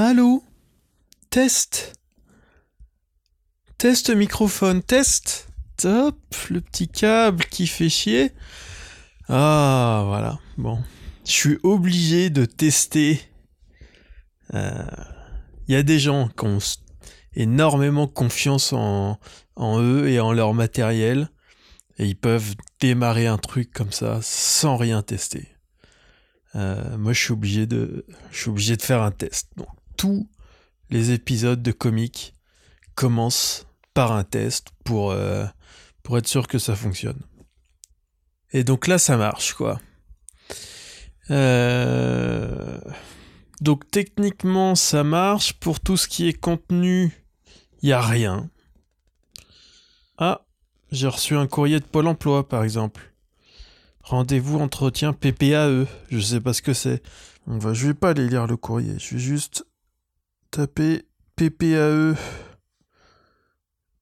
[0.00, 0.44] Allô?
[1.28, 1.92] Test
[3.78, 6.16] Test microphone, test Top
[6.50, 8.32] Le petit câble qui fait chier.
[9.28, 10.38] Ah, voilà.
[10.56, 10.78] Bon.
[11.26, 13.20] Je suis obligé de tester.
[14.52, 14.86] Il euh,
[15.66, 16.60] y a des gens qui ont
[17.34, 19.18] énormément confiance en,
[19.58, 21.28] eux et en leur matériel.
[21.98, 25.48] Et ils peuvent démarrer un truc comme ça sans rien tester.
[26.54, 29.48] Euh, moi, je suis obligé de, je suis obligé de faire un test.
[29.98, 30.30] Tous
[30.88, 32.32] les épisodes de comics
[32.94, 35.44] commencent par un test pour, euh,
[36.02, 37.20] pour être sûr que ça fonctionne.
[38.52, 39.78] Et donc là, ça marche, quoi.
[41.30, 42.80] Euh,
[43.60, 45.52] donc techniquement, ça marche.
[45.54, 47.12] Pour tout ce qui est contenu,
[47.82, 48.48] il n'y a rien.
[50.16, 50.46] Ah,
[50.90, 53.12] j'ai reçu un courrier de Pôle emploi, par exemple.
[54.02, 55.86] Rendez-vous entretien PPAE.
[56.10, 57.02] Je sais pas ce que c'est.
[57.46, 58.98] On va, je vais pas aller lire le courrier.
[58.98, 59.66] Je vais juste
[60.50, 62.14] taper PPAE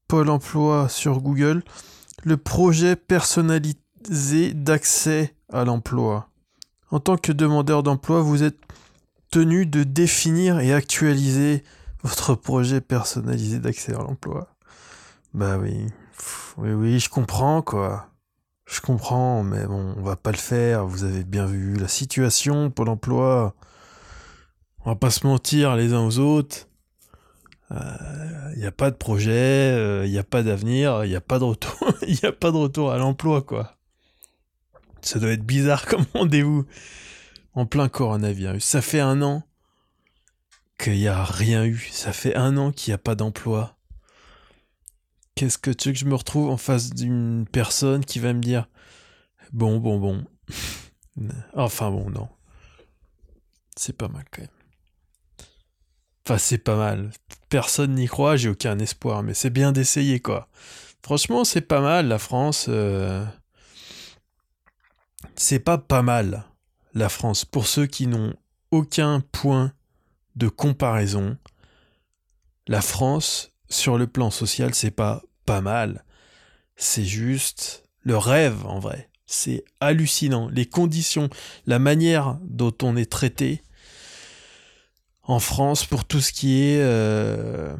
[0.09, 1.65] Pôle emploi sur Google.
[2.23, 6.29] Le projet personnalisé d'accès à l'emploi.
[6.91, 8.59] En tant que demandeur d'emploi, vous êtes
[9.31, 11.65] tenu de définir et actualiser
[12.03, 14.49] votre projet personnalisé d'accès à l'emploi.
[15.35, 15.87] Bah oui.
[16.57, 18.09] Oui, oui, je comprends, quoi.
[18.67, 20.87] Je comprends, mais bon, on va pas le faire.
[20.87, 23.55] Vous avez bien vu la situation, Pôle emploi.
[24.87, 26.69] On va pas se mentir les uns aux autres.
[27.73, 31.17] Il euh, n'y a pas de projet, il euh, n'y a pas d'avenir, il n'y
[31.17, 33.77] a pas de retour, il a pas de retour à l'emploi, quoi.
[35.03, 36.67] Ça doit être bizarre comme rendez-vous
[37.55, 38.63] en plein coronavirus.
[38.63, 39.43] Ça fait un an
[40.79, 41.89] qu'il n'y a rien eu.
[41.91, 43.77] Ça fait un an qu'il n'y a pas d'emploi.
[45.35, 48.41] Qu'est-ce que tu veux que je me retrouve en face d'une personne qui va me
[48.41, 48.69] dire
[49.53, 50.25] Bon, bon, bon.
[51.55, 52.29] enfin bon, non.
[53.75, 54.56] C'est pas mal quand même.
[56.27, 57.13] Enfin, c'est pas mal.
[57.51, 60.49] Personne n'y croit, j'ai aucun espoir, mais c'est bien d'essayer, quoi.
[61.01, 62.67] Franchement, c'est pas mal, la France.
[62.69, 63.25] Euh,
[65.37, 66.45] c'est pas pas mal,
[66.95, 67.45] la France.
[67.45, 68.35] Pour ceux qui n'ont
[68.73, 69.73] aucun point
[70.35, 71.37] de comparaison,
[72.67, 76.05] la France, sur le plan social, c'est pas pas mal.
[76.75, 79.11] C'est juste le rêve en vrai.
[79.27, 80.49] C'est hallucinant.
[80.49, 81.31] Les conditions,
[81.67, 83.63] la manière dont on est traité
[85.27, 87.77] en France pour tout ce qui est euh,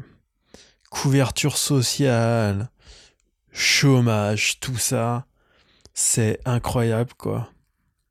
[0.89, 2.69] couverture sociale,
[3.51, 5.25] chômage, tout ça,
[5.93, 7.49] c'est incroyable quoi.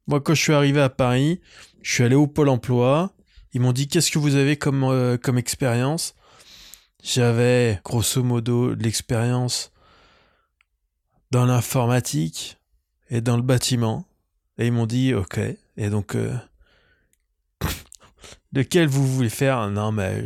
[0.06, 1.40] Moi quand je suis arrivé à Paris,
[1.82, 3.12] je suis allé au pôle emploi,
[3.52, 6.14] ils m'ont dit qu'est-ce que vous avez comme, euh, comme expérience?
[7.02, 9.72] J'avais grosso modo de l'expérience
[11.30, 12.58] dans l'informatique
[13.10, 14.06] et dans le bâtiment.
[14.58, 15.38] Et ils m'ont dit, ok.
[15.76, 16.36] Et donc, euh,
[18.56, 19.70] lequel vous voulez faire?
[19.70, 20.24] Non, mais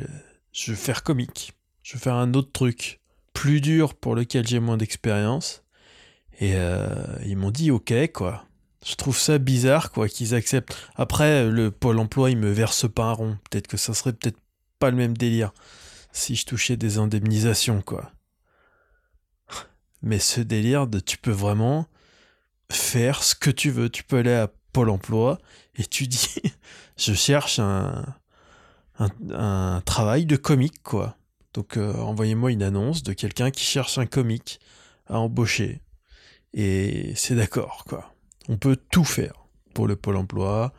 [0.52, 1.52] je veux faire comique.
[1.82, 3.00] Je veux faire un autre truc
[3.34, 5.64] plus dur pour lequel j'ai moins d'expérience.
[6.40, 6.88] Et euh,
[7.26, 8.46] ils m'ont dit, ok, quoi.
[8.86, 10.74] Je trouve ça bizarre, quoi, qu'ils acceptent.
[10.94, 13.38] Après, le pôle emploi, il me verse pas un rond.
[13.50, 14.38] Peut-être que ça serait peut-être
[14.78, 15.52] pas le même délire
[16.12, 18.10] si je touchais des indemnisations, quoi.
[20.02, 21.86] Mais ce délire de tu peux vraiment
[22.70, 23.90] faire ce que tu veux.
[23.90, 25.38] Tu peux aller à Pôle emploi
[25.74, 26.40] et tu dis
[26.96, 28.04] je cherche un,
[29.00, 31.16] un, travail de comique, quoi.
[31.54, 34.60] Donc euh, envoyez-moi une annonce de quelqu'un qui cherche un comique
[35.06, 35.82] à embaucher.
[36.52, 38.14] Et c'est d'accord, quoi.
[38.48, 40.72] On peut tout faire pour le Pôle emploi.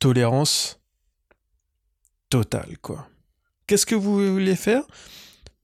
[0.00, 0.80] Tolérance
[2.28, 3.08] totale, quoi.
[3.66, 4.82] Qu'est-ce que vous voulez faire?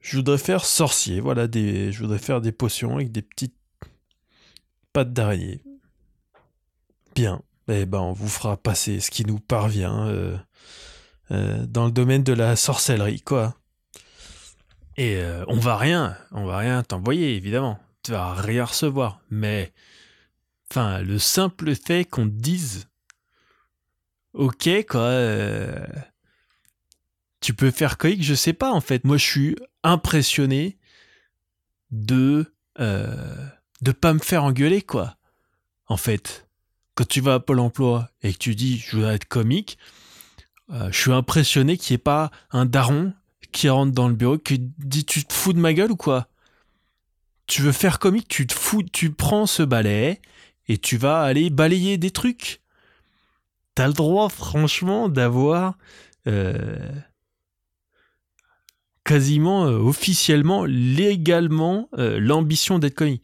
[0.00, 3.56] Je voudrais faire sorcier, voilà, des, je voudrais faire des potions avec des petites
[4.92, 5.62] pattes d'araignée.
[7.14, 10.36] Bien, eh ben on vous fera passer ce qui nous parvient euh,
[11.30, 13.56] euh, dans le domaine de la sorcellerie, quoi.
[14.96, 17.78] Et euh, on va rien, on va rien t'envoyer, évidemment.
[18.02, 19.20] Tu vas rien recevoir.
[19.30, 19.72] Mais,
[20.70, 22.88] enfin, le simple fait qu'on te dise,
[24.34, 25.10] ok, quoi,
[27.40, 29.04] tu peux faire coïc, je sais pas en fait.
[29.04, 30.78] Moi, je suis impressionné
[31.90, 33.46] de euh,
[33.80, 35.16] de pas me faire engueuler quoi.
[35.86, 36.48] En fait,
[36.94, 39.78] quand tu vas à Pôle Emploi et que tu dis je veux être comique,
[40.70, 43.12] euh, je suis impressionné qu'il n'y ait pas un daron
[43.52, 46.28] qui rentre dans le bureau qui dit tu te fous de ma gueule ou quoi?
[47.46, 50.20] Tu veux faire comique, tu te fous, tu prends ce balai
[50.68, 52.60] et tu vas aller balayer des trucs.
[53.74, 55.78] T'as le droit franchement d'avoir
[56.26, 56.76] euh,
[59.04, 63.20] quasiment euh, officiellement, légalement, l'ambition d'être connu.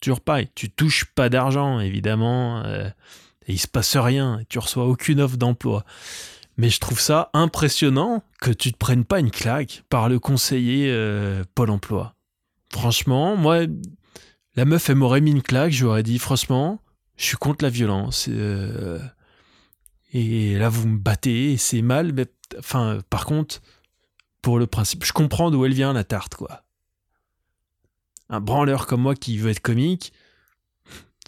[0.00, 2.64] Toujours pareil, tu touches pas d'argent, évidemment,
[3.46, 5.84] et il se passe rien, tu reçois aucune offre d'emploi.
[6.56, 10.90] Mais je trouve ça impressionnant que tu te prennes pas une claque par le conseiller
[10.90, 12.14] euh, Pôle emploi.
[12.70, 13.60] Franchement, moi,
[14.54, 16.80] la meuf, elle m'aurait mis une claque, j'aurais dit, franchement,
[17.16, 18.26] je suis contre la violence.
[18.28, 18.98] Euh,
[20.12, 22.26] et là, vous me battez, c'est mal, mais
[22.58, 23.60] enfin, par contre,
[24.42, 26.64] pour le principe, je comprends d'où elle vient, la tarte, quoi.
[28.28, 30.12] Un branleur comme moi qui veut être comique,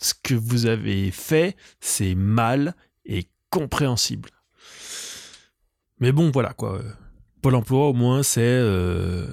[0.01, 2.75] ce que vous avez fait, c'est mal
[3.07, 4.31] et compréhensible.
[6.01, 6.81] Mais bon, voilà, quoi.
[7.43, 9.27] Pôle emploi, au moins, c'est euh,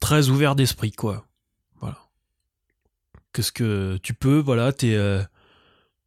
[0.00, 1.26] très ouvert d'esprit, quoi.
[1.80, 1.98] Voilà.
[3.32, 5.22] Qu'est-ce que tu peux, voilà, t'es euh,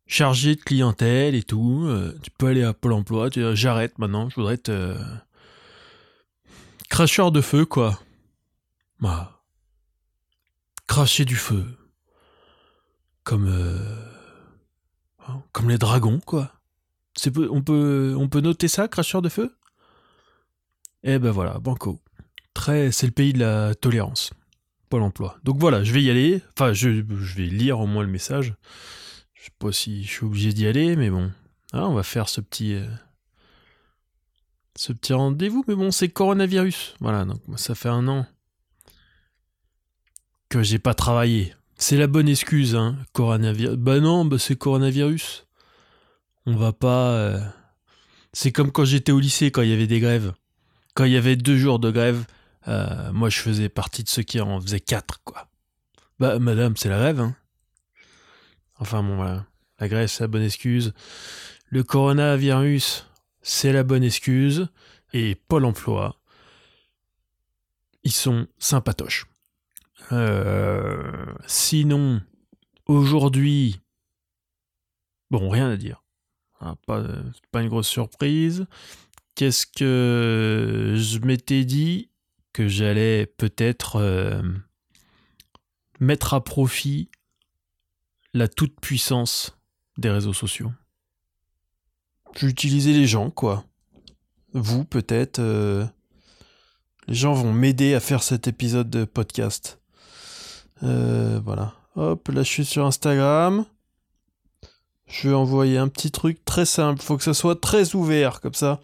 [0.05, 1.83] chargé de clientèle et tout.
[1.87, 4.71] euh, tu peux aller à Pôle emploi, tu j'arrête maintenant, je voudrais être
[6.89, 7.99] cracheur de feu, quoi.
[8.99, 9.41] Voilà.
[10.87, 11.65] Cracher du feu.
[13.23, 13.47] Comme.
[15.27, 16.53] hein, comme les dragons, quoi.
[17.25, 19.55] On, peut, noter ça, cracheur de feu?
[21.03, 21.99] Eh ben voilà, Banco.
[22.53, 24.31] Très, c'est le pays de la tolérance.
[24.89, 25.37] Pôle emploi.
[25.43, 26.41] Donc voilà, je vais y aller.
[26.53, 28.53] Enfin, je, vais lire au moins le message.
[29.33, 31.31] Je sais pas si je suis obligé d'y aller, mais bon.
[31.73, 32.73] Ah, on va faire ce petit.
[32.73, 32.87] euh,
[35.09, 36.95] rendez-vous, mais bon, c'est coronavirus.
[36.99, 38.25] Voilà, donc ça fait un an
[40.49, 41.53] que j'ai pas travaillé.
[41.77, 43.75] C'est la bonne excuse, hein, coronavirus.
[43.75, 45.46] Bah non, bah c'est coronavirus.
[46.47, 47.11] On va pas.
[47.11, 47.39] euh,
[48.31, 50.33] C'est comme quand j'étais au lycée, quand il y avait des grèves.
[50.95, 52.25] Quand il y avait deux jours de grève,
[52.69, 55.49] euh, moi je faisais partie de ceux qui en faisaient quatre, quoi.
[56.19, 57.35] Bah, madame, c'est la grève, hein.
[58.79, 59.45] Enfin bon, voilà.
[59.79, 60.93] La grève, c'est la bonne excuse.
[61.69, 63.07] Le coronavirus,
[63.41, 64.69] c'est la bonne excuse.
[65.11, 66.19] Et Pôle emploi,
[68.03, 69.25] ils sont sympatoches.
[70.13, 72.21] Euh, sinon,
[72.85, 73.81] aujourd'hui,
[75.29, 76.03] bon, rien à dire.
[76.59, 77.03] Ah, pas,
[77.51, 78.65] pas une grosse surprise.
[79.35, 82.09] Qu'est-ce que je m'étais dit
[82.53, 84.41] que j'allais peut-être euh,
[85.99, 87.09] mettre à profit
[88.33, 89.57] la toute-puissance
[89.97, 90.71] des réseaux sociaux?
[92.35, 93.65] J'utilisais les gens, quoi.
[94.53, 95.39] Vous, peut-être.
[95.39, 95.85] euh,
[97.07, 99.79] les gens vont m'aider à faire cet épisode de podcast.
[100.83, 101.73] Euh, voilà.
[101.95, 103.65] Hop, là je suis sur Instagram.
[105.07, 107.01] Je vais envoyer un petit truc très simple.
[107.01, 108.81] Faut que ça soit très ouvert, comme ça.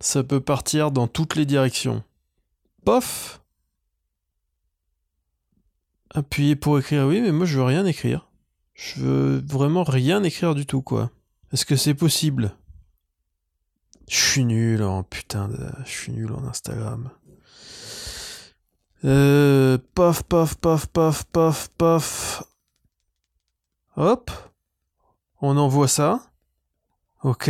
[0.00, 2.02] Ça peut partir dans toutes les directions.
[2.84, 3.40] Pof
[6.10, 8.30] Appuyez pour écrire, oui, mais moi je veux rien écrire.
[8.72, 11.10] Je veux vraiment rien écrire du tout, quoi.
[11.52, 12.56] Est-ce que c'est possible?
[14.08, 15.58] Je suis nul en putain de...
[15.84, 17.10] Je suis nul en Instagram.
[19.04, 19.76] Euh...
[19.94, 22.44] Paf, paf, paf, paf, paf, paf.
[23.96, 24.30] Hop.
[25.48, 26.22] On envoie ça.
[27.22, 27.48] Ok.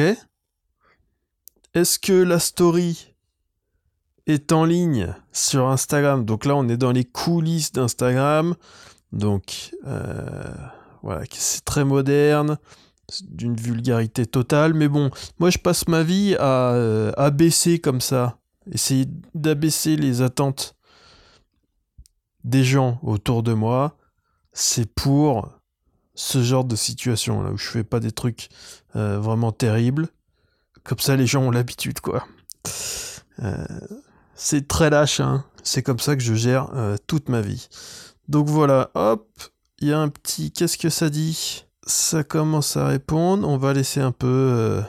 [1.72, 3.14] Est-ce que la story
[4.26, 6.26] est en ligne sur Instagram?
[6.26, 8.54] Donc là, on est dans les coulisses d'Instagram.
[9.12, 10.52] Donc, euh,
[11.02, 12.58] voilà, c'est très moderne,
[13.22, 14.74] d'une vulgarité totale.
[14.74, 18.36] Mais bon, moi, je passe ma vie à euh, abaisser comme ça,
[18.70, 20.76] essayer d'abaisser les attentes
[22.44, 23.96] des gens autour de moi.
[24.52, 25.55] C'est pour
[26.16, 28.48] ce genre de situation là où je fais pas des trucs
[28.96, 30.08] euh, vraiment terribles.
[30.82, 32.26] Comme ça, les gens ont l'habitude, quoi.
[33.40, 33.66] Euh,
[34.34, 35.44] c'est très lâche, hein.
[35.62, 37.68] C'est comme ça que je gère euh, toute ma vie.
[38.28, 39.28] Donc voilà, hop,
[39.78, 40.52] il y a un petit.
[40.52, 41.64] Qu'est-ce que ça dit?
[41.86, 43.48] Ça commence à répondre.
[43.48, 44.82] On va laisser un peu.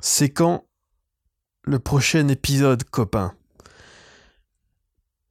[0.00, 0.64] C'est quand
[1.64, 3.34] le prochain épisode, copain?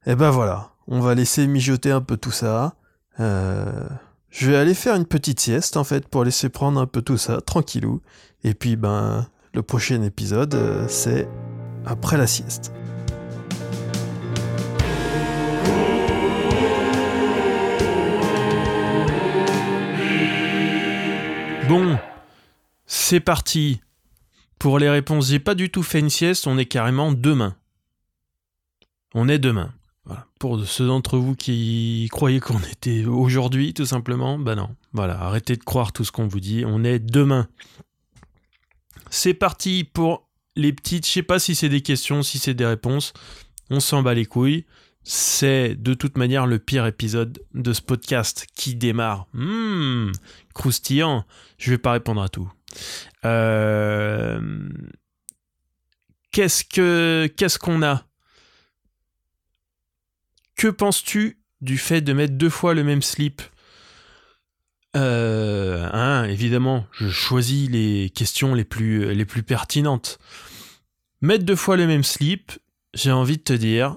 [0.06, 2.74] Et ben voilà, on va laisser mijoter un peu tout ça.
[3.20, 3.88] Euh,
[4.30, 7.18] Je vais aller faire une petite sieste en fait pour laisser prendre un peu tout
[7.18, 8.00] ça, tranquillou.
[8.44, 11.28] Et puis ben le prochain épisode, euh, c'est
[11.84, 12.72] après la sieste.
[21.68, 21.98] Bon,
[22.86, 23.80] c'est parti.
[24.58, 27.56] Pour les réponses, j'ai pas du tout fait une sieste, on est carrément demain.
[29.14, 29.72] On est demain.
[30.38, 34.74] Pour ceux d'entre vous qui croyaient qu'on était aujourd'hui, tout simplement, bah non.
[34.92, 37.48] Voilà, arrêtez de croire tout ce qu'on vous dit, on est demain.
[39.10, 42.66] C'est parti pour les petites, je sais pas si c'est des questions, si c'est des
[42.66, 43.12] réponses,
[43.70, 44.66] on s'en bat les couilles.
[45.04, 49.26] C'est de toute manière le pire épisode de ce podcast qui démarre.
[49.32, 50.12] Hmm,
[50.54, 51.24] croustillant.
[51.58, 52.50] Je vais pas répondre à tout.
[53.24, 54.68] Euh,
[56.30, 58.04] Qu'est-ce que qu'est-ce qu'on a?
[60.62, 63.42] Que penses-tu du fait de mettre deux fois le même slip?
[64.94, 70.20] Euh, hein, évidemment, je choisis les questions les plus, les plus pertinentes.
[71.20, 72.52] Mettre deux fois le même slip,
[72.94, 73.96] j'ai envie de te dire,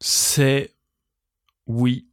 [0.00, 0.74] c'est
[1.68, 2.08] oui.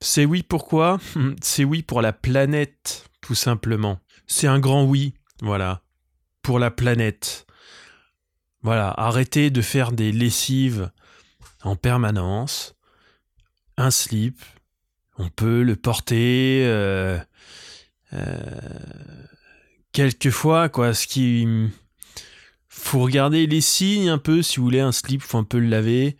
[0.00, 0.98] C'est oui pourquoi?
[1.42, 4.00] C'est oui pour la planète, tout simplement.
[4.26, 5.84] C'est un grand oui, voilà,
[6.42, 7.46] pour la planète.
[8.62, 10.90] Voilà, arrêtez de faire des lessives
[11.64, 12.74] en permanence.
[13.76, 14.38] Un slip,
[15.18, 17.18] on peut le porter euh,
[18.12, 18.46] euh,
[19.92, 20.94] quelquefois, quoi.
[20.94, 21.48] Ce qui
[22.68, 24.42] faut regarder les signes un peu.
[24.42, 26.16] Si vous voulez un slip, faut un peu le laver.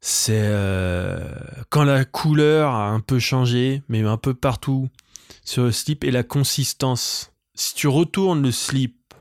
[0.00, 1.34] C'est euh,
[1.70, 4.90] quand la couleur a un peu changé, mais un peu partout
[5.44, 7.32] sur le slip et la consistance.
[7.54, 9.14] Si tu retournes le slip,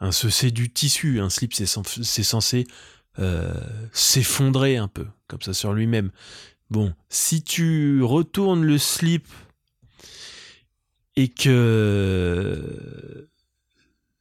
[0.00, 2.66] hein, c'est du tissu, un slip c'est censé
[3.92, 6.10] s'effondrer un peu comme ça sur lui-même.
[6.70, 9.26] Bon, si tu retournes le slip
[11.14, 13.28] et que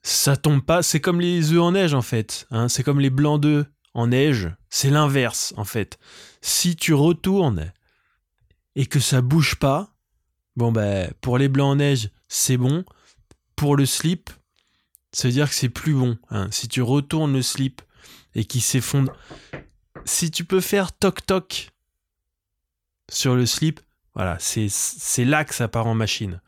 [0.04, 2.48] ça tombe pas, c'est comme les œufs en neige en fait.
[2.52, 4.52] Hein, c'est comme les blancs d'œufs en neige.
[4.70, 5.98] C'est l'inverse en fait.
[6.42, 7.74] Si tu retournes
[8.76, 9.96] et que ça bouge pas,
[10.56, 12.86] bon ben pour les blancs en neige c'est bon.
[13.56, 14.30] Pour le slip,
[15.12, 16.18] ça veut dire que c'est plus bon.
[16.30, 16.50] Hein.
[16.52, 17.82] Si tu retournes le slip
[18.36, 19.14] et qu'il s'effondre,
[20.04, 21.72] si tu peux faire toc toc
[23.10, 23.80] sur le slip,
[24.14, 26.42] voilà, c'est là que ça part en machine.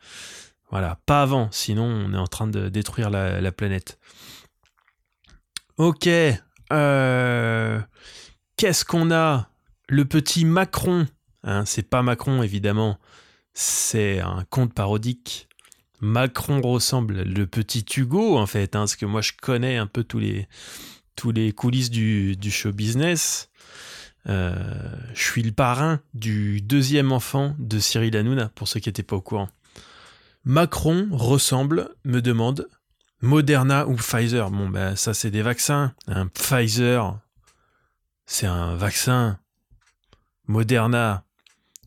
[0.70, 3.98] Voilà, pas avant, sinon on est en train de détruire la, planète.
[5.76, 6.08] Ok,
[6.72, 7.80] euh,
[8.56, 9.48] qu'est-ce qu'on a?
[9.88, 11.06] Le petit Macron.
[11.44, 12.98] Hein, c'est pas Macron évidemment,
[13.54, 15.48] c'est un conte parodique.
[16.00, 20.04] Macron ressemble le petit Hugo en fait, hein, parce que moi je connais un peu
[20.04, 20.48] tous les
[21.18, 23.50] tous les coulisses du, show business.
[24.28, 24.54] Euh,
[25.14, 29.16] je suis le parrain du deuxième enfant de Cyril Hanouna, pour ceux qui n'étaient pas
[29.16, 29.48] au courant.
[30.44, 32.68] Macron ressemble, me demande,
[33.20, 34.48] Moderna ou Pfizer.
[34.52, 35.92] Bon, ben ça c'est des vaccins.
[36.06, 37.18] Un Pfizer,
[38.24, 39.40] c'est un vaccin.
[40.46, 41.24] Moderna,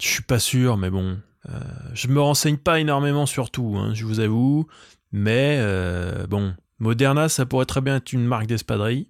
[0.01, 1.17] je suis pas sûr, mais bon.
[1.49, 1.59] Euh,
[1.93, 4.67] je me renseigne pas énormément sur tout, hein, je vous avoue.
[5.13, 9.07] Mais euh, bon, Moderna, ça pourrait très bien être une marque d'espadrille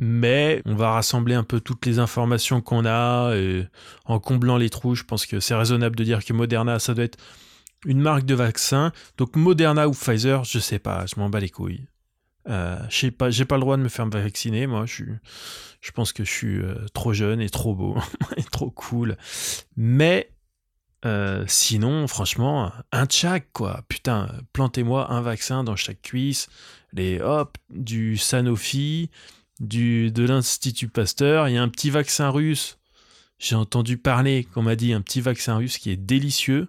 [0.00, 3.34] mais on va rassembler un peu toutes les informations qu'on a
[4.06, 4.94] en comblant les trous.
[4.94, 7.18] Je pense que c'est raisonnable de dire que Moderna, ça doit être
[7.84, 8.92] une marque de vaccin.
[9.16, 11.86] Donc Moderna ou Pfizer, je sais pas, je m'en bats les couilles.
[12.48, 14.86] Euh, j'ai pas, j'ai pas le droit de me faire vacciner, moi.
[14.86, 15.04] Je,
[15.80, 17.96] je pense que je suis euh, trop jeune et trop beau
[18.36, 19.16] et trop cool.
[19.76, 20.30] Mais
[21.04, 23.82] euh, sinon, franchement, un tchac, quoi.
[23.88, 26.48] Putain, plantez-moi un vaccin dans chaque cuisse.
[26.92, 29.10] Les hop, du Sanofi,
[29.60, 31.48] du, de l'Institut Pasteur.
[31.48, 32.78] Il y a un petit vaccin russe.
[33.38, 36.68] J'ai entendu parler, qu'on m'a dit, un petit vaccin russe qui est délicieux,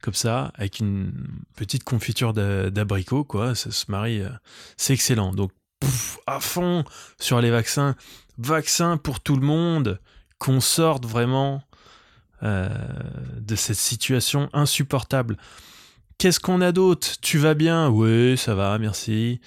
[0.00, 1.12] comme ça, avec une
[1.56, 3.54] petite confiture d'abricot, quoi.
[3.54, 4.22] Ça se marie.
[4.22, 4.30] Euh,
[4.76, 5.32] c'est excellent.
[5.32, 5.52] Donc,
[6.26, 6.84] à fond
[7.18, 7.96] sur les vaccins.
[8.38, 10.00] Vaccins pour tout le monde.
[10.38, 11.62] Qu'on sorte vraiment
[12.42, 12.68] euh,
[13.40, 15.38] de cette situation insupportable.
[16.18, 17.18] Qu'est-ce qu'on a d'autre?
[17.22, 17.88] Tu vas bien?
[17.88, 19.40] Oui, ça va, merci.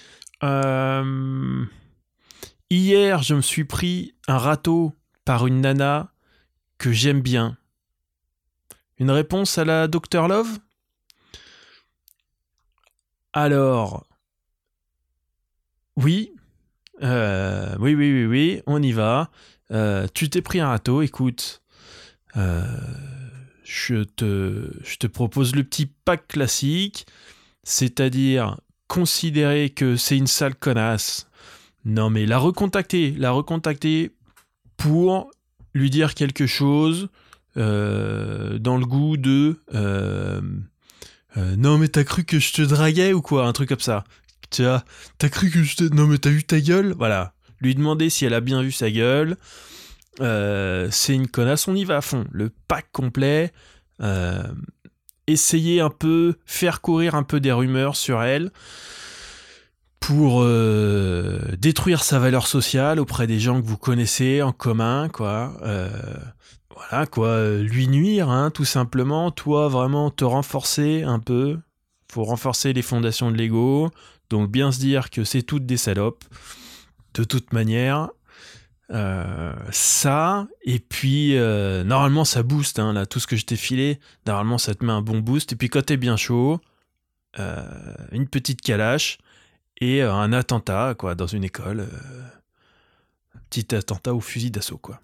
[0.43, 1.65] Euh,
[2.71, 4.95] Hier, je me suis pris un râteau
[5.25, 6.13] par une nana
[6.77, 7.57] que j'aime bien.
[8.99, 10.59] Une réponse à la Dr Love?
[13.33, 14.05] Alors,
[15.95, 16.31] oui,
[17.01, 19.31] euh, oui, oui, oui, oui, on y va.
[19.71, 21.63] Euh, tu t'es pris un râteau, écoute.
[22.37, 22.63] Euh,
[23.63, 27.07] je, te, je te propose le petit pack classique,
[27.63, 31.28] c'est-à-dire considérer que c'est une sale connasse
[31.85, 34.11] non, mais la recontacter, la recontacter
[34.77, 35.31] pour
[35.73, 37.09] lui dire quelque chose
[37.57, 40.41] euh, dans le goût de euh,
[41.37, 44.03] euh, non mais t'as cru que je te draguais ou quoi un truc comme ça.
[44.49, 44.83] Tu as
[45.17, 46.93] t'as cru que je te non mais t'as vu ta gueule?
[46.97, 47.33] Voilà.
[47.59, 49.37] Lui demander si elle a bien vu sa gueule
[50.19, 52.25] c'est une connasse on y va à fond.
[52.31, 53.51] Le pack complet
[55.27, 58.51] essayer un peu faire courir un peu des rumeurs sur elle
[59.99, 65.57] pour euh, détruire sa valeur sociale auprès des gens que vous connaissez en commun, quoi.
[65.61, 65.89] Euh,
[66.75, 67.57] voilà, quoi.
[67.57, 69.31] Lui nuire, hein, tout simplement.
[69.31, 71.59] Toi, vraiment te renforcer un peu.
[72.11, 73.91] Faut renforcer les fondations de l'ego.
[74.29, 76.23] Donc, bien se dire que c'est toutes des salopes.
[77.13, 78.09] De toute manière.
[78.91, 81.35] Euh, ça, et puis
[81.85, 84.91] normalement ça booste, hein, là, tout ce que je t'ai filé, normalement ça te met
[84.91, 86.59] un bon boost, et puis quand t'es bien chaud,
[87.37, 89.19] une petite calache,
[89.81, 92.21] et euh, un attentat quoi dans une école euh,
[93.35, 95.01] un petit attentat au fusil d'assaut quoi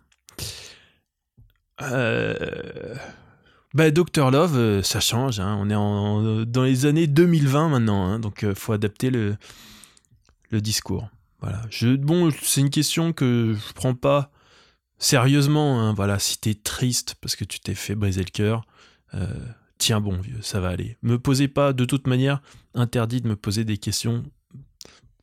[1.82, 2.96] euh,
[3.74, 5.40] Bah, Dr Love, euh, ça change.
[5.40, 5.58] hein.
[5.60, 9.38] On est dans les années 2020 maintenant, hein, donc il faut adapter le,
[10.52, 11.10] discours.
[11.42, 11.62] Voilà.
[12.00, 14.32] Bon, c'est une question que je prends pas
[15.00, 15.82] sérieusement.
[15.82, 15.94] hein.
[15.94, 18.64] Voilà, si t'es triste parce que tu t'es fait briser le cœur,
[19.14, 19.28] euh,
[19.78, 20.98] tiens bon vieux, ça va aller.
[21.02, 22.42] Me posez pas, de toute manière,
[22.74, 24.24] interdit de me poser des questions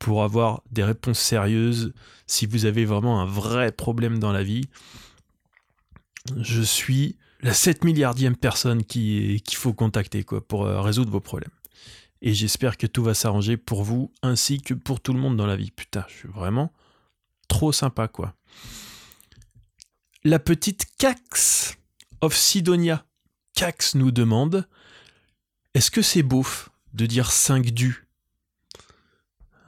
[0.03, 1.95] pour avoir des réponses sérieuses.
[2.27, 4.65] Si vous avez vraiment un vrai problème dans la vie,
[6.37, 11.53] je suis la 7 milliardième personne qui qu'il faut contacter pour euh, résoudre vos problèmes.
[12.21, 15.47] Et j'espère que tout va s'arranger pour vous ainsi que pour tout le monde dans
[15.47, 15.71] la vie.
[15.71, 16.73] Putain, je suis vraiment
[17.47, 18.35] trop sympa quoi.
[20.25, 21.79] La petite Cax
[22.23, 23.07] of Sidonia.
[23.55, 24.67] Cax nous demande
[25.75, 28.02] Est-ce que c'est beauf de dire 5 du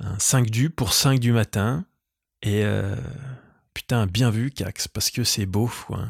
[0.00, 1.84] Un 5 du pour 5 du matin.
[2.42, 2.96] Et euh,
[3.72, 6.06] putain, bien vu Cax, parce que c'est beauf quoi.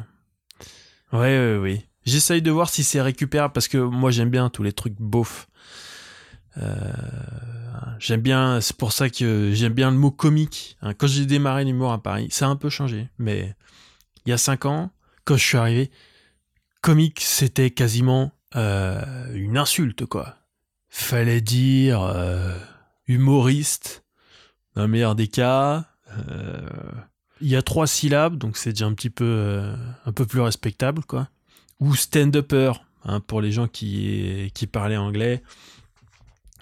[1.13, 1.85] Ouais, ouais, ouais.
[2.05, 5.47] J'essaye de voir si c'est récupérable parce que moi j'aime bien tous les trucs beaufs.
[6.57, 6.73] Euh,
[7.99, 10.77] j'aime bien, c'est pour ça que j'aime bien le mot comique.
[10.81, 10.93] hein.
[10.93, 13.55] Quand j'ai démarré l'humour à Paris, ça a un peu changé, mais
[14.25, 14.91] il y a cinq ans,
[15.25, 15.91] quand je suis arrivé,
[16.81, 19.01] comique c'était quasiment euh,
[19.33, 20.37] une insulte quoi.
[20.89, 22.01] Fallait dire
[23.07, 24.03] humoriste,
[24.75, 25.85] dans le meilleur des cas.
[26.29, 26.69] euh,
[27.41, 30.41] il y a trois syllabes, donc c'est déjà un petit peu, euh, un peu plus
[30.41, 31.29] respectable, quoi.
[31.79, 32.71] Ou stand-upper,
[33.03, 35.43] hein, pour les gens qui, qui parlaient anglais.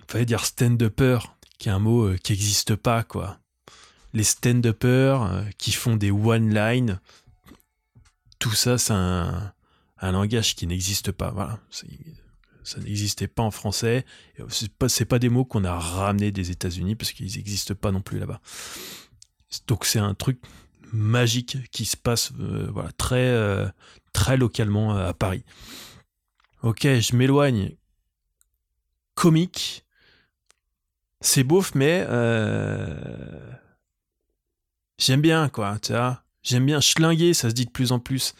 [0.07, 1.19] Fallait dire stand-upper,
[1.59, 3.39] qui est un mot euh, qui n'existe pas, quoi.
[4.13, 6.99] Les stand-uppers qui font des one-line,
[8.37, 9.53] tout ça, c'est un,
[9.99, 11.31] un langage qui n'existe pas.
[11.31, 11.59] Voilà.
[12.63, 14.05] Ça n'existait pas en français.
[14.37, 17.91] Et C'est pas, pas des mots qu'on a ramenés des États-Unis parce qu'ils n'existent pas
[17.91, 18.41] non plus là-bas.
[19.67, 20.39] Donc c'est un truc
[20.91, 23.67] magique qui se passe euh, très, euh,
[24.13, 25.43] très localement euh, à Paris.
[26.61, 27.75] Ok, je m'éloigne.
[29.15, 29.85] Comique.
[31.19, 33.51] C'est beauf, mais euh,
[34.97, 35.77] j'aime bien, quoi.
[36.41, 38.33] J'aime bien schlinguer, ça se dit de plus en plus.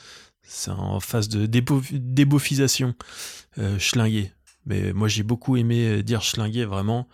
[0.43, 2.93] C'est en phase de débofisation,
[3.57, 4.31] euh, schlinguer.
[4.65, 7.07] Mais moi, j'ai beaucoup aimé euh, dire schlinguer, vraiment,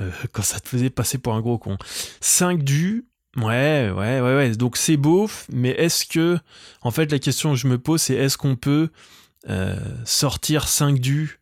[0.00, 1.78] euh, quand ça te faisait passer pour un gros con.
[2.20, 4.56] 5 du, Ouais, ouais, ouais, ouais.
[4.56, 6.38] Donc c'est beauf, mais est-ce que,
[6.80, 8.88] en fait, la question que je me pose, c'est est-ce qu'on peut
[10.04, 11.38] sortir 5 du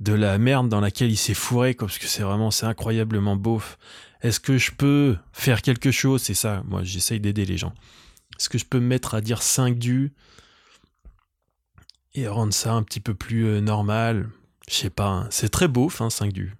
[0.00, 3.78] de la merde dans laquelle il s'est fourré, parce que c'est vraiment, c'est incroyablement beauf.
[4.20, 6.22] Est-ce que je peux faire quelque chose?
[6.22, 7.72] C'est ça, moi, j'essaye d'aider les gens.
[8.38, 10.12] Est-ce que je peux me mettre à dire 5 du
[12.14, 14.28] et rendre ça un petit peu plus euh, normal?
[14.68, 15.26] Je sais pas, hein.
[15.30, 16.54] c'est très beauf, hein, 5 du.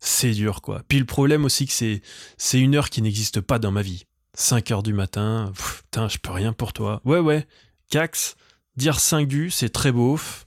[0.00, 0.82] C'est dur, quoi.
[0.88, 2.02] Puis le problème aussi que c'est
[2.36, 4.04] c'est une heure qui n'existe pas dans ma vie.
[4.34, 7.00] 5 heures du matin, putain, je peux rien pour toi.
[7.04, 7.46] Ouais, ouais,
[7.90, 8.34] Cax,
[8.76, 10.46] dire 5 du, c'est très beauf.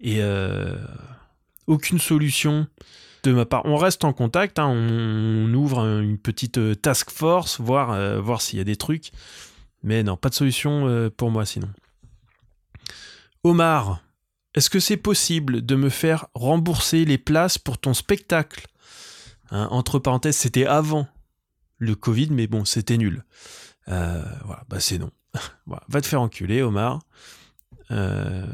[0.00, 0.76] Et euh,
[1.66, 2.66] aucune solution
[3.22, 3.62] de ma part.
[3.64, 8.42] On reste en contact, hein, on, ouvre un- une petite euh, task force, voir, voir
[8.42, 9.12] s'il y a des trucs.
[9.82, 11.68] Mais non, pas de solution euh, pour moi sinon.
[13.44, 14.02] Omar,
[14.54, 18.66] est-ce que c'est possible de me faire rembourser les places pour ton spectacle?
[19.50, 21.08] Hein, Entre parenthèses, c'était avant
[21.78, 23.24] le Covid, mais bon, c'était nul.
[23.88, 25.10] Euh, voilà, bah c'est non.
[25.88, 27.00] Va te faire enculer, Omar.
[27.90, 28.46] Euh,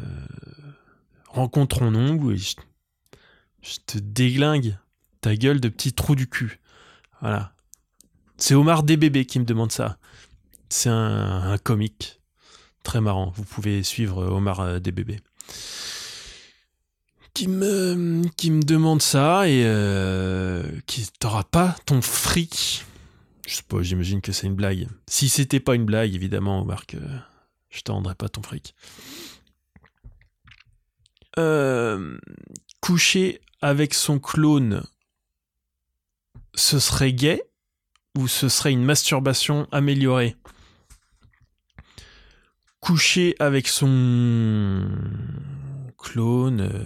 [1.29, 2.55] Rencontrons-nous je,
[3.61, 4.79] je te déglingue
[5.21, 6.59] ta gueule de petit trou du cul.
[7.21, 7.53] Voilà.
[8.39, 9.99] C'est Omar DBB qui me demande ça.
[10.69, 12.21] C'est un, comique
[12.83, 13.33] très marrant.
[13.35, 14.79] Vous pouvez suivre Omar euh,
[17.35, 22.85] qui me, qui me demande ça et euh, qui t'aura pas ton fric.
[23.47, 24.89] Je sais pas, j'imagine que c'est une blague.
[25.07, 26.97] Si c'était pas une blague, évidemment, Omar, que
[27.71, 28.75] je te rendrai pas ton fric.
[31.39, 32.19] Euh,
[32.81, 34.83] coucher avec son clone,
[36.55, 37.43] ce serait gay
[38.17, 40.37] ou ce serait une masturbation améliorée?
[42.89, 44.89] Coucher avec son
[45.99, 46.63] clone.
[46.63, 46.85] euh,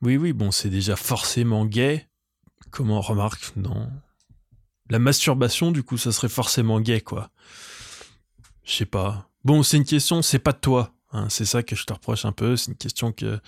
[0.00, 2.06] Oui, oui, bon, c'est déjà forcément gay.
[2.70, 3.90] Comment remarque Non.
[4.90, 7.30] La masturbation, du coup, ça serait forcément gay, quoi.
[8.62, 9.28] Je sais pas.
[9.42, 10.94] Bon, c'est une question, c'est pas de toi.
[11.10, 12.56] hein, c'est ça que je te reproche un peu.
[12.56, 13.40] C'est une question que euh,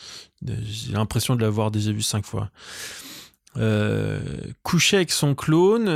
[0.65, 2.51] j'ai l'impression de l'avoir déjà vue cinq fois.
[3.59, 4.21] Euh,
[4.65, 5.87] coucher avec son clone,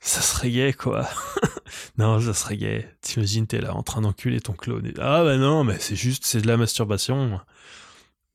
[0.00, 1.08] ça serait gay, quoi.
[1.98, 2.96] non, ça serait gay.
[3.02, 4.92] T'imagines, t'es là en train d'enculer ton clone.
[4.98, 7.40] Ah bah non, mais c'est juste, c'est de la masturbation.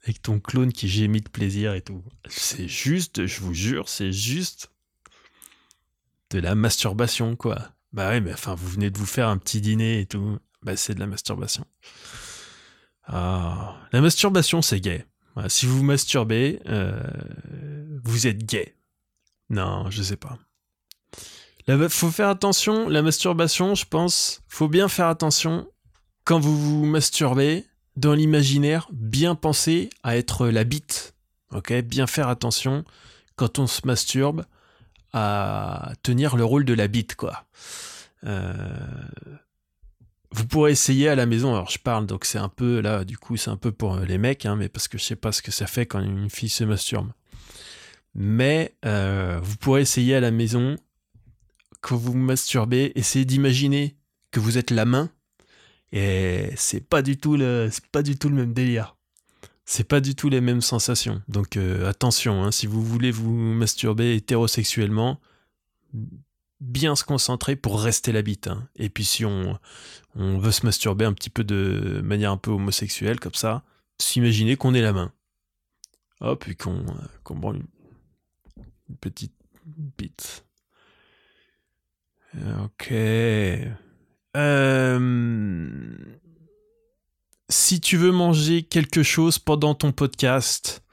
[0.04, 2.04] Avec ton clone qui gémit de plaisir et tout.
[2.28, 4.70] C'est juste, je vous jure, c'est juste
[6.30, 7.72] de la masturbation, quoi.
[7.92, 10.38] Bah ouais, mais enfin, vous venez de vous faire un petit dîner et tout.
[10.62, 11.66] bah, c'est de la masturbation.
[13.08, 15.06] Ah, la masturbation, c'est gay.
[15.48, 17.02] si vous vous masturbez, euh,
[18.04, 18.76] vous êtes gay.
[19.50, 20.38] Non, je sais pas.
[21.68, 25.68] Il faut faire attention, la masturbation, je pense, faut bien faire attention
[26.24, 31.16] quand vous vous masturbez, dans l'imaginaire, bien penser à être la bite.
[31.52, 32.84] Ok, bien faire attention
[33.36, 34.46] quand on se masturbe
[35.14, 37.46] à tenir le rôle de la bite, quoi.
[38.26, 38.52] Euh,
[40.32, 41.54] vous pourrez essayer à la maison.
[41.54, 44.18] Alors je parle, donc c'est un peu là, du coup, c'est un peu pour les
[44.18, 46.50] mecs, hein, mais parce que je sais pas ce que ça fait quand une fille
[46.50, 47.12] se masturbe.
[48.14, 50.76] Mais euh, vous pourrez essayer à la maison
[51.86, 53.96] quand vous vous masturbez, essayez d'imaginer
[54.32, 55.12] que vous êtes la main
[55.92, 58.96] et c'est pas du tout le, c'est pas du tout le même délire.
[59.66, 61.22] C'est pas du tout les mêmes sensations.
[61.28, 65.22] Donc euh, attention, hein, si vous voulez vous masturber hétérosexuellement,
[66.60, 68.48] bien se concentrer pour rester la bite.
[68.48, 68.68] Hein.
[68.78, 69.60] Et puis si on,
[70.16, 73.64] on veut se masturber un petit peu de manière un peu homosexuelle comme ça,
[74.00, 75.14] s'imaginer qu'on est la main.
[76.20, 76.84] Hop, et qu'on
[77.24, 77.68] qu prend une,
[78.90, 79.36] une petite
[80.00, 80.45] bite.
[82.64, 82.92] Ok.
[84.36, 85.70] Euh,
[87.50, 90.84] si tu veux manger quelque chose pendant ton podcast,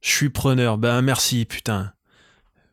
[0.00, 0.78] je suis preneur.
[0.78, 1.92] Ben merci, putain.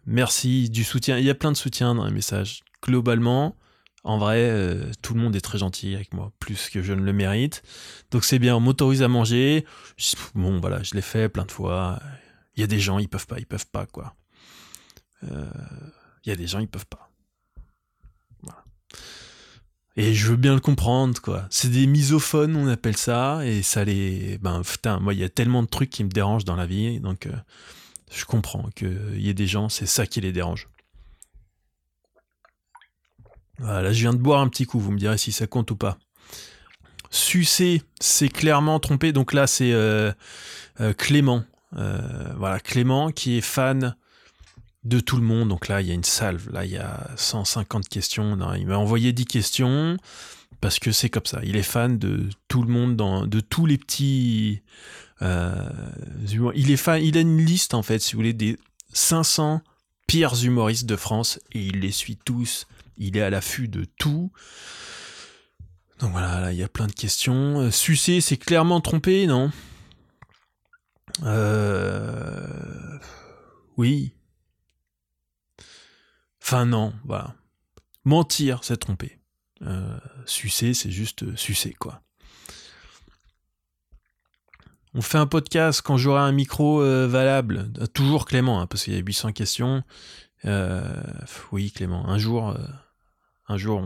[0.06, 1.18] Merci du soutien.
[1.18, 2.64] Il y a plein de soutien dans les messages.
[2.82, 3.56] Globalement,
[4.04, 7.02] en vrai, euh, tout le monde est très gentil avec moi, plus que je ne
[7.02, 7.62] le mérite.
[8.10, 9.66] Donc c'est bien, on m'autorise à manger.
[10.34, 12.00] Bon, voilà, je l'ai fait plein de fois.
[12.56, 14.16] Il y a des gens, ils peuvent pas, ils peuvent pas, quoi.
[15.24, 15.46] Euh,
[16.24, 17.12] il y a des gens, ils peuvent pas.
[20.00, 21.48] Et je veux bien le comprendre, quoi.
[21.50, 24.38] C'est des misophones, on appelle ça, et ça les.
[24.38, 27.00] Ben, putain, moi, il y a tellement de trucs qui me dérangent dans la vie,
[27.00, 27.32] donc euh,
[28.12, 30.70] je comprends qu'il y ait des gens, c'est ça qui les dérange.
[33.58, 35.76] Voilà, je viens de boire un petit coup, vous me direz si ça compte ou
[35.76, 35.98] pas.
[37.10, 40.12] Sucer, c'est clairement trompé, donc là, c'est euh,
[40.80, 41.44] euh, Clément.
[41.72, 43.96] voilà, Clément qui est fan
[44.88, 45.50] de tout le monde.
[45.50, 46.50] Donc là, il y a une salve.
[46.52, 48.38] Là, il y a 150 questions.
[48.56, 49.98] il m'a envoyé 10 questions
[50.62, 51.40] parce que c'est comme ça.
[51.44, 52.96] Il est fan de tout le monde,
[53.28, 54.62] de tous les petits.
[55.22, 55.70] Euh,
[56.56, 57.02] il est fan.
[57.04, 58.58] Il a une liste en fait, si vous voulez, des
[58.94, 59.62] 500
[60.08, 62.68] pires humoristes de France et il les suit tous.
[62.98, 64.32] Il est à l'affût de tout.
[66.00, 67.60] Donc voilà, là, il y a plein de questions.
[67.60, 69.52] Euh, sucer, c'est clairement trompé, non?
[71.24, 73.00] Euh...
[73.78, 74.14] Oui,
[76.48, 77.36] Enfin non, voilà.
[78.06, 79.20] Mentir, c'est tromper.
[79.64, 82.02] Euh, sucer, c'est juste euh, sucer, quoi.
[84.94, 87.70] On fait un podcast quand j'aurai un micro euh, valable.
[87.94, 89.84] Toujours Clément, hein, parce qu'il y a 800 questions.
[91.52, 92.56] oui, Clément, un jour,
[93.50, 93.86] un jour,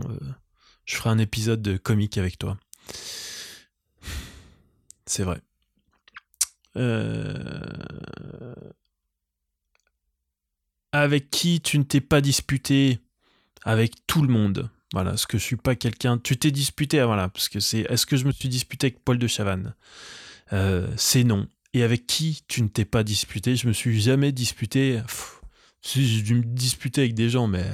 [0.84, 2.58] je ferai un épisode de comique avec toi.
[5.06, 5.40] C'est vrai.
[10.92, 13.00] Avec qui tu ne t'es pas disputé
[13.64, 14.70] avec tout le monde.
[14.92, 16.18] Voilà, ce que je suis pas quelqu'un.
[16.18, 17.80] Tu t'es disputé, ah, voilà, parce que c'est.
[17.80, 19.74] Est-ce que je me suis disputé avec Paul de Chavannes?
[20.52, 21.48] Euh, C'est non.
[21.72, 23.56] Et avec qui tu ne t'es pas disputé?
[23.56, 25.00] Je me suis jamais disputé.
[25.80, 27.64] si j'ai dû me disputer avec des gens, mais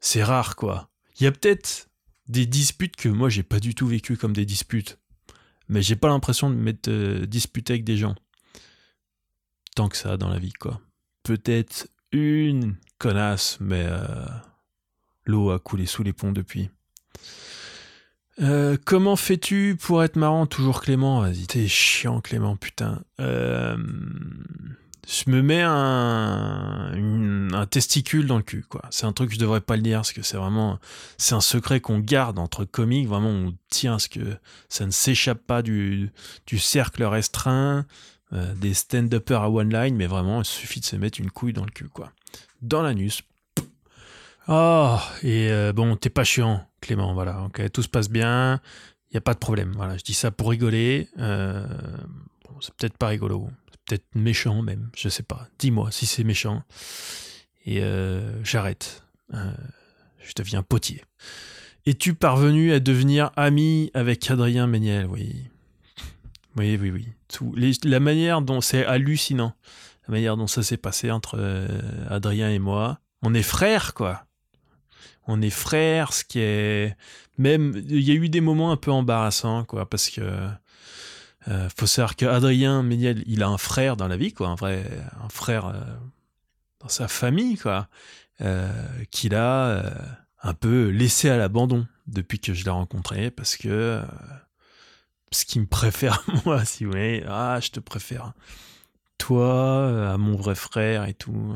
[0.00, 0.90] c'est rare, quoi.
[1.20, 1.88] Il y a peut-être
[2.28, 4.98] des disputes que moi j'ai pas du tout vécu comme des disputes,
[5.68, 8.14] mais j'ai pas l'impression de m'être euh, disputé avec des gens.
[9.74, 10.80] Tant que ça dans la vie, quoi
[11.28, 14.24] peut-être une connasse, mais euh,
[15.26, 16.70] l'eau a coulé sous les ponts depuis.
[18.40, 20.46] Euh, comment fais-tu pour être marrant?
[20.46, 23.02] Toujours Clément, vas-y, t'es chiant Clément, putain.
[23.20, 23.76] Euh,
[25.06, 26.94] je me mets un,
[27.70, 28.80] testicule dans le cul, quoi.
[28.88, 30.78] C'est un truc que je devrais pas le dire, parce que c'est vraiment,
[31.18, 34.38] c'est un secret qu'on garde entre comiques, vraiment on tient ce que
[34.70, 36.10] ça ne s'échappe pas du
[36.56, 37.84] cercle restreint,
[38.32, 41.54] euh, des stand-uppers à one line, mais vraiment, il suffit de se mettre une couille
[41.54, 42.12] dans le cul, quoi.
[42.60, 43.22] Dans l'anus.
[44.48, 48.60] Oh, et euh, bon, t'es pas chiant, Clément, voilà, ok, tout se passe bien,
[49.10, 51.66] il n'y a pas de problème, voilà, je dis ça pour rigoler, euh,
[52.60, 56.62] c'est peut-être pas rigolo, c'est peut-être méchant même, je sais pas, dis-moi si c'est méchant,
[57.66, 57.82] et
[58.42, 61.04] j'arrête, je deviens potier.
[61.84, 65.50] Es-tu parvenu à devenir ami avec Adrien Méniel, oui
[66.58, 67.08] oui, oui, oui.
[67.28, 67.54] Tout.
[67.84, 69.54] la manière dont c'est hallucinant,
[70.06, 71.68] la manière dont ça s'est passé entre euh,
[72.08, 73.00] Adrien et moi.
[73.22, 74.24] On est frères, quoi.
[75.26, 76.96] On est frères, ce qui est
[77.36, 77.82] même.
[77.88, 80.48] Il y a eu des moments un peu embarrassants, quoi, parce que
[81.48, 84.84] euh, faut savoir qu'Adrien Méniel, il a un frère dans la vie, quoi, un vrai,
[85.22, 85.80] un frère euh,
[86.80, 87.88] dans sa famille, quoi,
[89.10, 89.82] qu'il a
[90.42, 94.02] un peu laissé à l'abandon depuis que je l'ai rencontré parce que euh,
[95.30, 98.32] ce qui me préfère moi, si vous voulez, ah, je te préfère
[99.18, 101.54] toi à mon vrai frère et tout.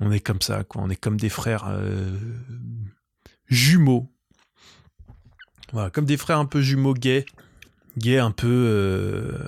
[0.00, 0.82] On est comme ça, quoi.
[0.82, 2.16] On est comme des frères euh,
[3.46, 4.12] jumeaux.
[5.72, 7.26] Voilà, comme des frères un peu jumeaux gays.
[7.96, 9.38] Gays un peu euh,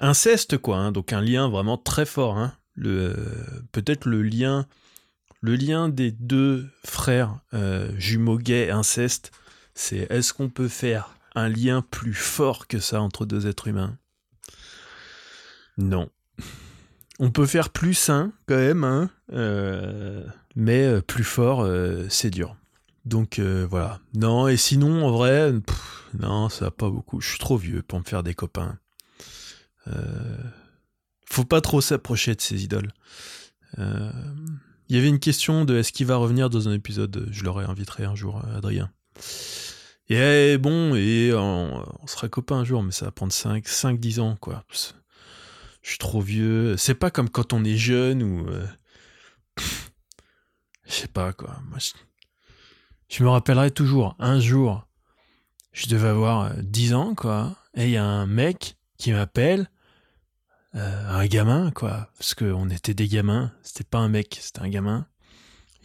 [0.00, 0.78] inceste, quoi.
[0.78, 0.92] Hein.
[0.92, 2.36] donc un lien vraiment très fort.
[2.38, 2.54] Hein.
[2.76, 4.66] Peut-être le lien,
[5.40, 9.30] le lien des deux frères euh, jumeaux gays inceste,
[9.74, 13.98] c'est est-ce qu'on peut faire un lien plus fort que ça entre deux êtres humains?
[15.76, 16.10] Non.
[17.18, 20.24] On peut faire plus sain quand même, hein, euh,
[20.56, 22.56] mais euh, plus fort, euh, c'est dur.
[23.04, 24.00] Donc voilà.
[24.14, 25.52] Non, et sinon, en vrai,
[26.18, 27.20] non, ça va pas beaucoup.
[27.20, 28.78] Je suis trop vieux pour me faire des copains.
[31.26, 32.90] faut pas trop s'approcher de ces idoles.
[33.76, 37.28] Il y avait une question de est-ce qu'il va revenir dans un épisode?
[37.30, 38.90] Je l'aurais invité un jour, Adrien.
[40.08, 44.36] Et bon, et on, on, sera copains un jour, mais ça va prendre 5-10 ans,
[44.38, 44.64] quoi
[45.84, 46.76] je suis trop vieux.
[46.76, 48.48] C'est pas comme quand on est jeune ou.
[48.48, 48.66] Euh,
[50.86, 51.60] je sais pas quoi.
[51.68, 51.78] Moi,
[53.08, 53.22] je...
[53.22, 54.88] me rappellerai toujours, un jour,
[55.72, 57.54] je devais avoir 10 euh, ans, quoi.
[57.74, 59.70] Et il y a un mec qui m'appelle,
[60.74, 62.10] euh, un gamin, quoi.
[62.18, 63.52] Parce qu'on était des gamins.
[63.62, 65.06] C'était pas un mec, c'était un gamin.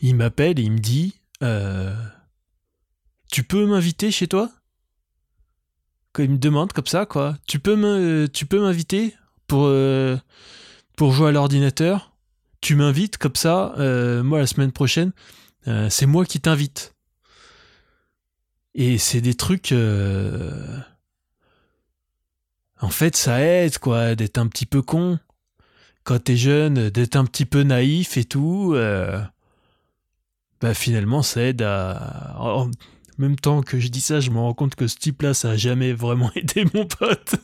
[0.02, 1.20] Il m'appelle et il me dit
[3.32, 4.50] Tu peux m'inviter chez toi?
[6.14, 7.38] Quand il me demande comme ça, quoi.
[7.46, 9.16] Tu peux m'inviter
[9.48, 10.18] pour, euh,
[10.98, 12.16] pour jouer à l'ordinateur,
[12.62, 15.12] tu m'invites comme ça, euh, moi la semaine prochaine,
[15.68, 16.96] euh, c'est moi qui t'invite.
[18.74, 19.74] Et c'est des trucs...
[22.82, 25.20] En fait, ça aide, quoi, d'être un petit peu con.
[26.06, 28.74] Quand t'es jeune, d'être un petit peu naïf et tout.
[30.62, 32.68] bah finalement, ça aide à...
[33.20, 35.58] Même temps que je dis ça, je me rends compte que ce type-là, ça a
[35.58, 37.36] jamais vraiment été mon pote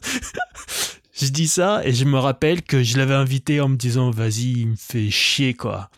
[1.16, 4.52] je dis ça et je me rappelle que je l'avais invité en me disant vas-y,
[4.52, 5.90] il me fait chier quoi.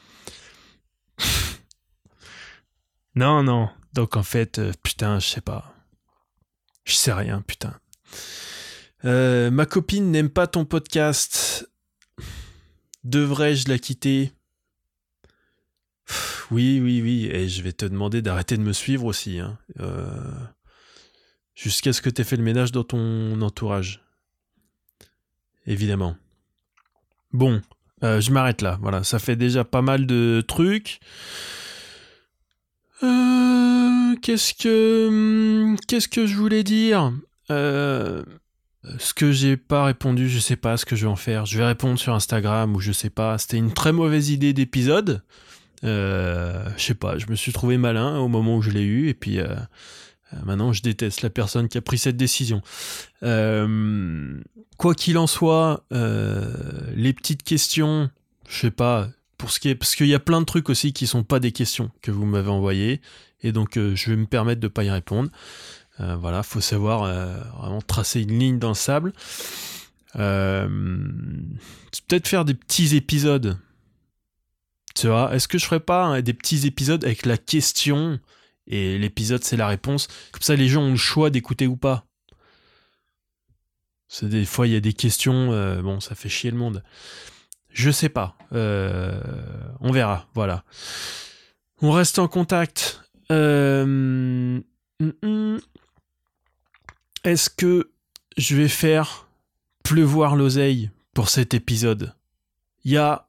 [3.16, 3.70] non, non.
[3.94, 5.74] Donc en fait, euh, putain, je sais pas.
[6.86, 7.74] Je sais rien, putain.
[9.06, 11.68] Euh, ma copine n'aime pas ton podcast.
[13.04, 14.34] Devrais-je la quitter?
[16.52, 17.30] Oui, oui, oui.
[17.32, 19.40] Et je vais te demander d'arrêter de me suivre aussi.
[19.40, 19.58] Hein.
[19.80, 20.32] Euh,
[21.56, 24.04] jusqu'à ce que tu aies fait le ménage dans ton entourage
[25.66, 26.16] évidemment.
[27.34, 27.62] Bon,
[28.04, 28.80] euh, je m'arrête là.
[28.82, 31.00] Voilà, ça fait déjà pas mal de trucs.
[33.04, 37.12] Euh, qu'est-ce que hmm, qu'est-ce que je voulais dire?
[37.50, 41.46] Ce que j'ai pas répondu, je sais pas ce que je vais en faire.
[41.46, 43.38] Je vais répondre sur Instagram ou je sais pas.
[43.38, 45.24] C'était une très mauvaise idée d'épisode.
[45.84, 47.18] Je sais pas.
[47.18, 49.40] Je me suis trouvé malin au moment où je l'ai eu et puis
[50.34, 52.62] euh, maintenant, je déteste la personne qui a pris cette décision.
[53.24, 54.38] Euh,
[54.78, 56.54] quoi qu'il en soit, euh,
[56.96, 58.10] les petites questions,
[58.48, 60.94] je sais pas, pour ce qui est, parce qu'il y a plein de trucs aussi
[60.94, 63.02] qui sont pas des questions que vous m'avez envoyées,
[63.42, 65.30] et donc je vais me permettre de pas y répondre.
[66.00, 67.02] voilà, faut savoir
[67.60, 69.14] vraiment tracer une ligne dans le sable.
[70.14, 70.68] Peut-être
[72.28, 73.60] faire des petits épisodes.
[75.06, 78.20] Est-ce que je ferais pas hein, des petits épisodes avec la question
[78.68, 80.08] et l'épisode c'est la réponse.
[80.32, 82.06] Comme ça les gens ont le choix d'écouter ou pas.
[84.08, 86.84] C'est des fois il y a des questions, euh, bon ça fait chier le monde.
[87.70, 89.22] Je sais pas, euh,
[89.82, 90.64] on verra, voilà.
[91.82, 93.02] On reste en contact.
[93.32, 95.58] Euh, mm, mm.
[97.24, 97.92] Est-ce que
[98.38, 99.28] je vais faire
[99.84, 102.14] pleuvoir l'oseille pour cet épisode?
[102.84, 103.27] Il y a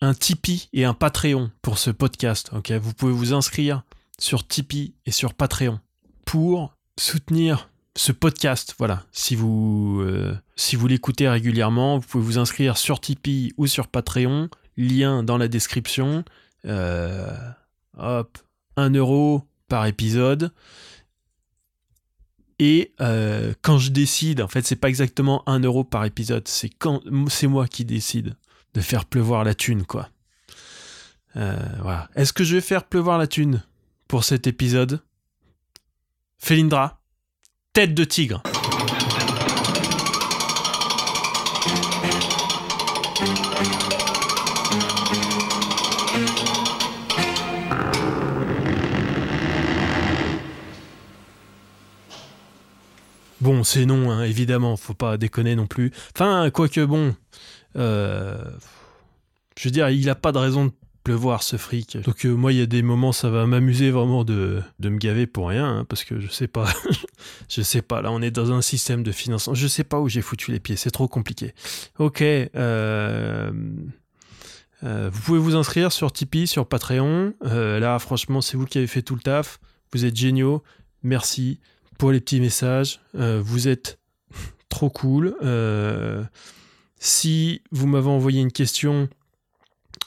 [0.00, 2.50] un Tipeee et un Patreon pour ce podcast.
[2.80, 3.82] Vous pouvez vous inscrire
[4.18, 5.80] sur Tipeee et sur Patreon
[6.24, 8.74] pour soutenir ce podcast.
[8.78, 13.66] Voilà, si vous, euh, si vous l'écoutez régulièrement, vous pouvez vous inscrire sur Tipeee ou
[13.66, 14.48] sur Patreon.
[14.76, 16.24] Lien dans la description.
[16.64, 17.36] Euh,
[17.96, 18.38] hop,
[18.76, 20.52] 1 euro par épisode.
[22.60, 27.46] Et euh, quand je décide, en fait, c'est pas exactement 1 euro par épisode, c'est
[27.46, 28.36] moi qui décide
[28.80, 30.08] faire pleuvoir la thune, quoi.
[31.34, 32.08] voilà.
[32.14, 33.62] Est-ce que je vais faire pleuvoir la thune
[34.08, 35.00] pour cet épisode?
[36.38, 37.00] Felindra,
[37.72, 38.42] tête de tigre.
[53.40, 55.92] Bon, c'est non, hein, évidemment, faut pas déconner non plus.
[56.14, 57.14] Enfin, quoique bon,
[57.76, 58.38] euh,
[59.56, 60.72] je veux dire, il a pas de raison de
[61.08, 61.96] pleuvoir ce fric.
[62.02, 64.98] Donc euh, moi, il y a des moments, ça va m'amuser vraiment de, de, me
[64.98, 66.66] gaver pour rien, hein, parce que je sais pas,
[67.48, 68.02] je sais pas.
[68.02, 69.54] Là, on est dans un système de financement.
[69.54, 70.76] Je sais pas où j'ai foutu les pieds.
[70.76, 71.54] C'est trop compliqué.
[71.98, 72.20] Ok.
[72.20, 73.50] Euh,
[74.84, 77.32] euh, vous pouvez vous inscrire sur Tipeee, sur Patreon.
[77.40, 79.60] là, franchement, c'est vous qui avez fait tout le taf.
[79.94, 80.62] Vous êtes géniaux.
[81.02, 81.58] Merci
[81.98, 83.00] pour les petits messages.
[83.14, 83.98] vous êtes
[84.68, 85.34] trop cool.
[86.98, 89.08] Si vous m'avez envoyé une question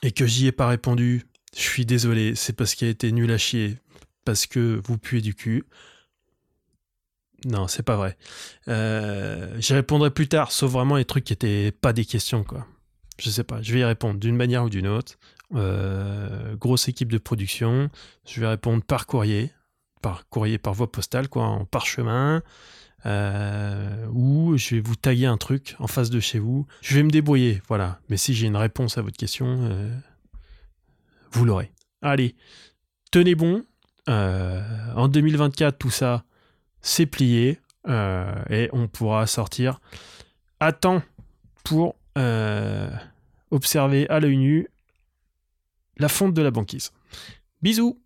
[0.04, 1.26] et que j'y ai pas répondu,
[1.56, 3.78] je suis désolé, c'est parce qu'il a été nul à chier,
[4.26, 5.64] parce que vous puez du cul.
[7.46, 8.18] Non, c'est pas vrai.
[8.68, 12.68] Euh, j'y répondrai plus tard, sauf vraiment les trucs qui étaient pas des questions, quoi.
[13.20, 15.18] Je sais pas, je vais y répondre d'une manière ou d'une autre.
[15.54, 17.90] Euh, grosse équipe de production,
[18.26, 19.52] je vais répondre par courrier,
[20.02, 22.42] par courrier, par voie postale, quoi, en parchemin.
[23.06, 26.68] Euh, ou je vais vous taguer un truc en face de chez vous.
[26.82, 28.00] Je vais me débrouiller, voilà.
[28.10, 29.90] Mais si j'ai une réponse à votre question, euh,
[31.32, 31.72] vous l'aurez.
[32.02, 32.36] Allez,
[33.12, 33.64] tenez bon.
[34.10, 34.62] Euh,
[34.96, 36.24] en 2024, tout ça,
[36.82, 39.82] c'est plié et on pourra sortir
[40.60, 41.02] à temps
[41.64, 41.96] pour
[43.50, 44.68] observer à l'œil nu
[45.98, 46.92] la fonte de la banquise.
[47.64, 48.00] Bisous